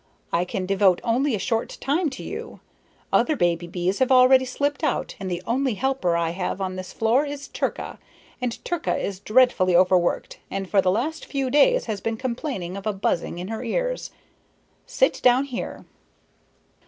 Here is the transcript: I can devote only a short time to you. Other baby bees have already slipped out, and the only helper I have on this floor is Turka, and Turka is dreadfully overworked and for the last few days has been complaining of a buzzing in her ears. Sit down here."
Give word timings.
I 0.33 0.45
can 0.45 0.65
devote 0.65 0.99
only 1.03 1.35
a 1.35 1.37
short 1.37 1.77
time 1.79 2.09
to 2.09 2.23
you. 2.23 2.59
Other 3.13 3.35
baby 3.35 3.67
bees 3.67 3.99
have 3.99 4.11
already 4.11 4.45
slipped 4.45 4.83
out, 4.83 5.13
and 5.19 5.29
the 5.29 5.43
only 5.45 5.75
helper 5.75 6.17
I 6.17 6.31
have 6.31 6.59
on 6.59 6.75
this 6.75 6.91
floor 6.91 7.23
is 7.23 7.49
Turka, 7.49 7.99
and 8.41 8.57
Turka 8.65 8.97
is 8.97 9.19
dreadfully 9.19 9.75
overworked 9.75 10.39
and 10.49 10.67
for 10.67 10.81
the 10.81 10.89
last 10.89 11.25
few 11.27 11.51
days 11.51 11.85
has 11.85 12.01
been 12.01 12.17
complaining 12.17 12.75
of 12.77 12.87
a 12.87 12.93
buzzing 12.93 13.37
in 13.37 13.49
her 13.49 13.63
ears. 13.63 14.09
Sit 14.87 15.19
down 15.21 15.43
here." 15.43 15.85